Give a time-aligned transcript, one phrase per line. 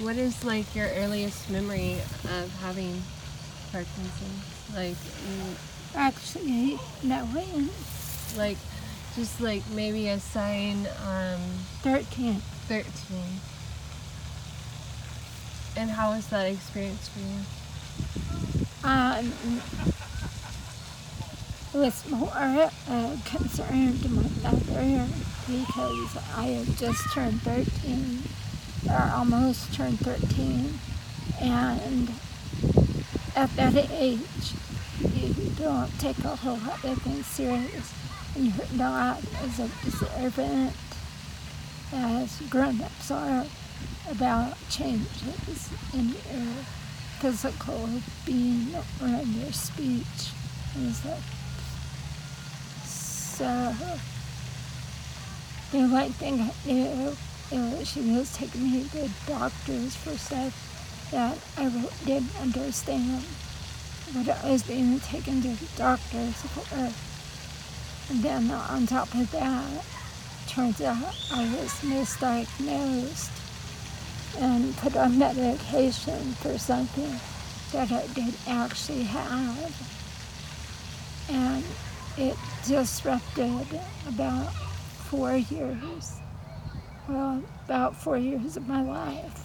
[0.00, 1.94] what is like your earliest memory
[2.24, 3.02] of having
[3.72, 4.74] Parkinson's?
[4.74, 4.96] Like,
[5.94, 7.70] Actually, no, wait,
[8.36, 8.58] like,
[9.14, 10.86] just like maybe a sign.
[11.06, 11.40] Um,
[11.80, 12.34] 13.
[12.68, 12.84] 13.
[15.78, 17.40] And how was that experience for you?
[18.84, 19.32] Um,
[21.74, 25.06] it was more uh, concerned to my mother
[25.46, 28.22] because I had just turned 13,
[28.88, 30.78] or almost turned 13,
[31.40, 32.10] and
[33.34, 34.54] at that age,
[35.14, 37.92] you don't take a whole lot of things serious,
[38.34, 40.72] and you're not as observant
[41.92, 43.46] as grown-ups are
[44.10, 46.64] about changes in your
[47.20, 47.88] physical
[48.24, 50.32] being or in your speech
[50.74, 51.22] and stuff.
[52.84, 53.74] So
[55.72, 57.16] the only thing I knew
[57.84, 61.68] she was taking me to doctors for stuff that I
[62.04, 63.22] didn't understand
[64.12, 66.92] what I was being taken to doctors for.
[68.08, 69.84] And then on top of that,
[70.48, 73.30] turns out I was misdiagnosed
[74.38, 77.18] and put on medication for something
[77.72, 79.74] that I didn't actually have.
[81.28, 81.64] And
[82.16, 82.36] it
[82.66, 84.52] disrupted about
[85.10, 86.20] four years,
[87.08, 89.42] well, about four years of my life.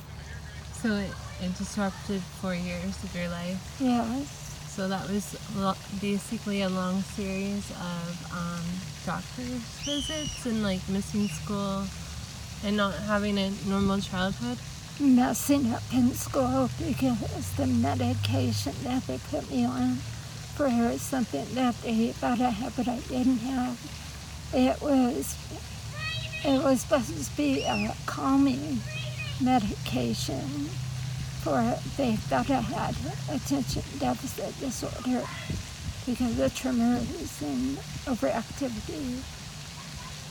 [0.82, 3.78] So it, it disrupted four years of your life.
[3.80, 4.28] Yes,
[4.70, 8.66] So that was lo- basically a long series of um,
[9.06, 11.84] doctor's visits and like missing school
[12.64, 14.58] and not having a normal childhood.
[15.00, 19.96] messing up in school because the medication that they put me on
[20.56, 23.78] for her something that they thought I had but I didn't have.
[24.54, 25.36] It was
[26.44, 28.80] it was supposed to be a calming
[29.40, 30.70] medication
[31.42, 32.96] for they thought I had
[33.30, 35.26] attention deficit disorder
[36.06, 39.22] because of tremors and overactivity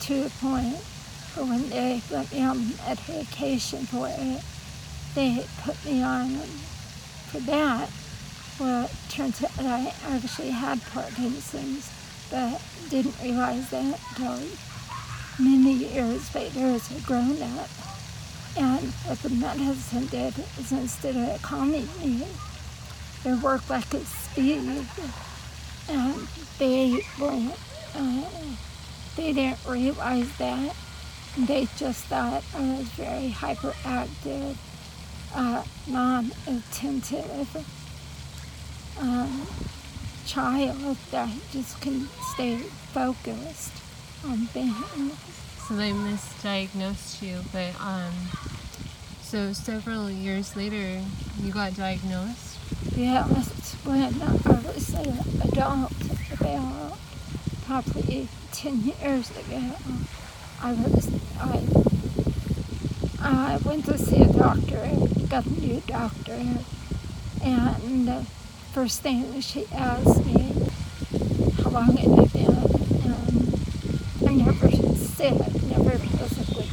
[0.01, 0.77] to the point
[1.35, 4.43] where when they put me on medication for it,
[5.15, 6.29] they put me on
[7.31, 7.91] for that.
[8.59, 11.91] Well, it turns out I actually had Parkinson's,
[12.31, 14.39] but didn't realize that until
[15.39, 17.69] many years later as a grown up.
[18.57, 22.27] And what the medicine did is instead of calming me,
[23.25, 24.87] it worked like a speed.
[25.89, 27.55] And they weren't,
[27.95, 28.25] uh,
[29.17, 30.75] they didn't realize that.
[31.39, 34.57] They just thought I was very hyperactive,
[35.35, 37.67] uh, non-attentive
[38.99, 39.47] um,
[40.27, 42.57] child that just couldn't stay
[42.93, 43.73] focused.
[45.67, 48.13] So they misdiagnosed you, but um,
[49.23, 51.03] so several years later,
[51.41, 52.59] you got diagnosed.
[52.97, 53.49] Yeah, it was
[53.85, 55.93] when I was an adult,
[56.33, 56.99] about
[57.67, 59.63] probably 10 years ago.
[60.63, 61.09] I was,
[61.39, 61.63] I,
[63.21, 64.91] I went to see a doctor,
[65.29, 66.39] got a new doctor,
[67.43, 68.27] and the
[68.73, 70.53] first thing she asked me
[71.63, 72.57] how long it had been,
[73.05, 75.35] and I'm never sick,
[75.67, 76.69] never physically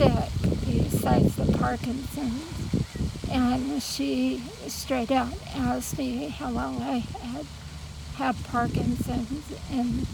[0.00, 0.30] sick
[0.64, 2.86] besides the Parkinson's.
[3.30, 7.46] And she straight out asked me how long I had
[8.14, 10.06] had Parkinson's, and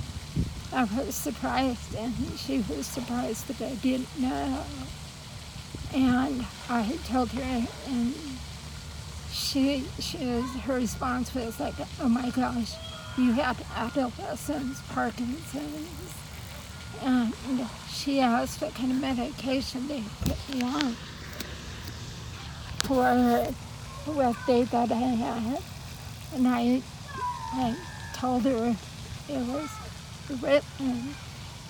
[0.72, 4.64] I was surprised, and she was surprised that I didn't know.
[5.94, 8.14] And I told her, and
[9.30, 12.74] she, she was, her response was like, "Oh my gosh,
[13.16, 16.25] you had adolescence Parkinson's."
[17.02, 20.96] Um, and she asked what kind of medication they put me on
[22.84, 23.52] for
[24.12, 25.62] what they that I had.
[26.34, 26.82] And I,
[27.52, 27.76] I
[28.14, 28.76] told her
[29.28, 29.68] it was
[30.28, 31.14] Ritalin.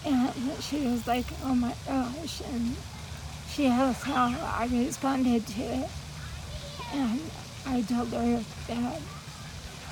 [0.04, 2.43] And she was like, oh my gosh.
[2.53, 2.76] And
[3.48, 5.90] she asked how I responded to it.
[6.93, 7.20] And
[7.67, 9.00] I told her that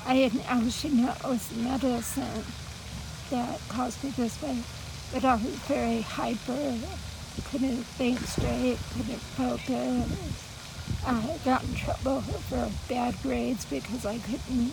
[0.05, 2.43] I didn't actually know it was medicine
[3.31, 4.57] that caused me this way.
[5.13, 6.77] But I was very hyper,
[7.49, 10.45] couldn't think straight, couldn't focus.
[11.05, 14.71] I got in trouble for bad grades because I couldn't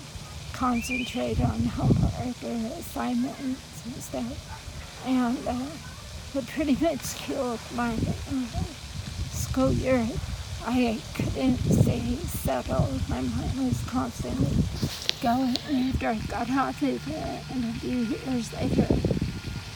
[0.53, 5.05] concentrate on homework or assignments and stuff.
[5.07, 8.63] And uh, it pretty much killed my uh,
[9.31, 10.07] school year.
[10.65, 13.01] I couldn't stay settled.
[13.09, 14.63] My mind was constantly
[15.21, 15.57] going
[15.91, 17.01] after I got out of it.
[17.51, 18.87] And a few years later,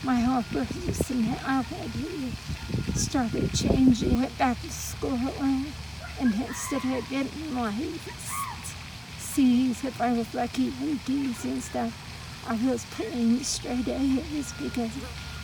[0.07, 2.33] my whole personality
[2.95, 4.21] started changing.
[4.21, 5.19] Went back to school.
[5.41, 5.67] And
[6.21, 7.75] And instead of getting like
[9.19, 11.93] C's if I was lucky and D's and stuff,
[12.49, 14.93] I was putting straight A's because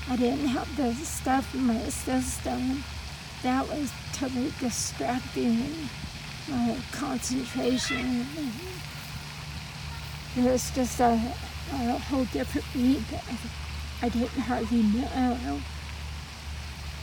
[0.08, 2.84] I didn't have the stuff in my system.
[3.42, 5.88] That was totally distracting
[6.48, 8.26] my concentration.
[10.36, 11.20] It was just a,
[11.72, 13.24] a whole different me that
[14.02, 15.60] I didn't hardly know.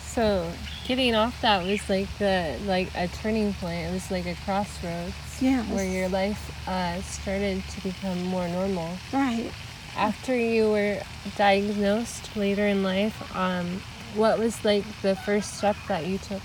[0.01, 0.51] So
[0.85, 3.87] getting off that was like the like a turning point.
[3.87, 5.13] It was like a crossroads.
[5.39, 5.63] Yeah.
[5.63, 8.97] Where your life uh, started to become more normal.
[9.13, 9.49] Right.
[9.95, 10.99] After you were
[11.37, 13.81] diagnosed later in life, um,
[14.15, 16.41] what was like the first step that you took?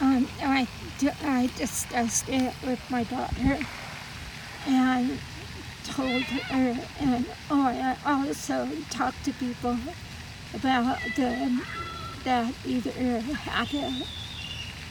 [0.00, 0.66] Um, I,
[1.22, 3.58] I discussed it with my daughter
[4.66, 5.18] and
[5.84, 9.76] told her, and oh, I also talked to people
[10.54, 11.62] about the
[12.24, 14.06] that either had it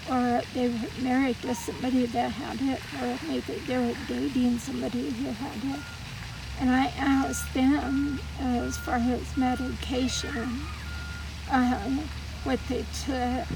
[0.10, 5.10] or they were married to somebody that had it or maybe they were dating somebody
[5.10, 5.80] who had it.
[6.60, 10.62] And I asked them as far as medication,
[11.52, 11.90] uh,
[12.44, 13.48] what they took,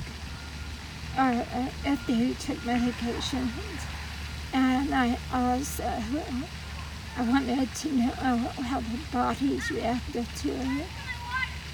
[1.16, 3.51] or uh, if they took medications.
[4.54, 5.84] And I also,
[7.17, 10.85] I wanted to know how the bodies reacted to it.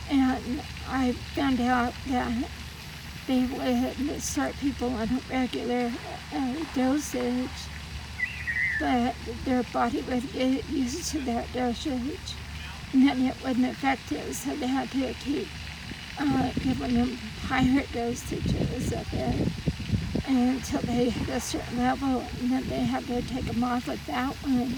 [0.09, 2.49] And I found out that
[3.27, 5.91] they would start people on a regular
[6.33, 7.49] uh, dosage,
[8.79, 12.35] but their body would get used to that dosage,
[12.93, 15.47] and then it wouldn't affect it, so they had to keep
[16.19, 17.17] uh, giving them
[17.47, 19.49] higher dosages of it
[20.27, 24.05] until they hit a certain level, and then they had to take them off of
[24.05, 24.75] that one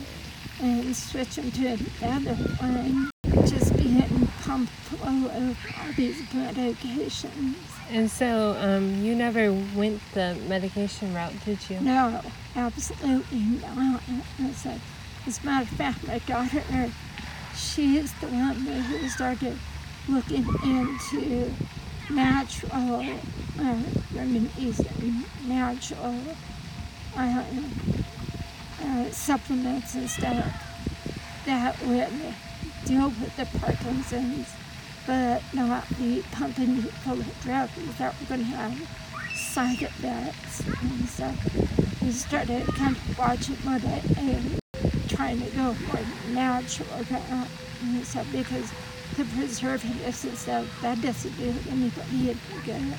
[0.61, 3.09] and switch them to another one
[3.45, 7.55] just being pumped full of all these medications.
[7.91, 11.79] And so um, you never went the medication route, did you?
[11.81, 12.21] No,
[12.55, 14.01] absolutely not.
[14.41, 14.79] As a,
[15.27, 16.63] as a matter of fact, my daughter,
[17.55, 19.57] she is the one who started
[20.07, 21.51] looking into
[22.09, 23.05] natural
[23.59, 23.77] uh,
[24.13, 26.15] remedies and natural
[27.17, 27.43] uh,
[28.85, 30.45] uh, supplements and stuff
[31.45, 32.07] that would
[32.85, 34.49] deal with the Parkinson's,
[35.07, 39.05] but not be pumping full of drugs that were going to have
[39.35, 42.01] side effects and stuff.
[42.01, 47.47] We started kind of watching what I ate, trying to go more natural route
[47.81, 48.71] and stuff because
[49.17, 52.93] the preservatives and stuff, that doesn't do anybody any good.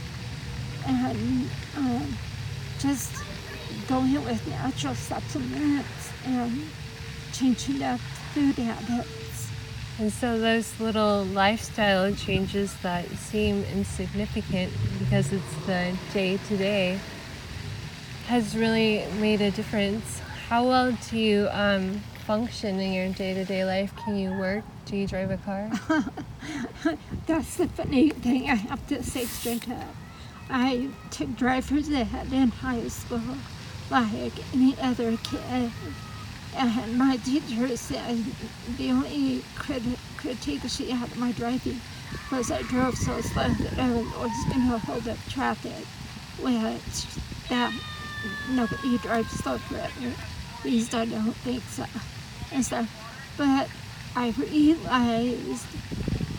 [0.86, 2.16] And um,
[2.78, 3.12] just
[3.88, 6.62] going with natural supplements and
[7.32, 8.00] changing up
[8.34, 9.26] food habits
[9.98, 16.98] and so those little lifestyle changes that seem insignificant because it's the day to day
[18.26, 20.20] has really made a difference.
[20.48, 21.94] How well do you um,
[22.26, 23.94] function in your day to day life?
[24.04, 24.64] Can you work?
[24.84, 25.70] Do you drive a car?
[27.26, 29.94] That's the funny thing I have to say straight up.
[30.50, 33.22] I took driver's ed in high school
[33.90, 35.70] like any other kid.
[36.56, 38.24] And my teacher said
[38.78, 39.82] the only crit-
[40.16, 41.80] critique she had of my driving
[42.32, 45.84] was I drove so slow that I was always going to hold up traffic,
[46.40, 47.06] which
[47.48, 47.72] that
[48.50, 50.14] nobody drives slow forever.
[50.58, 51.84] At least I don't think so.
[52.52, 52.90] And stuff.
[53.36, 53.68] But
[54.16, 55.66] I realized,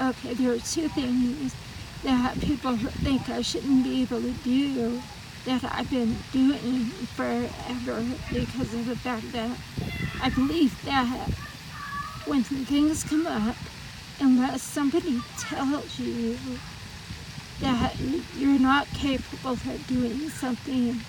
[0.01, 1.55] okay, there are two things
[2.03, 5.01] that people think I shouldn't be able to do
[5.47, 6.85] that I've been doing
[7.15, 9.57] forever because of the fact that
[10.21, 11.29] I believe that
[12.25, 13.55] when things come up,
[14.19, 16.37] unless somebody tells you
[17.61, 17.95] that
[18.35, 20.99] you're not capable of doing something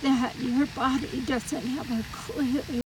[0.00, 2.81] that your body doesn't have a clue